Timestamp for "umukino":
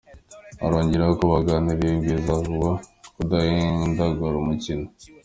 4.39-4.87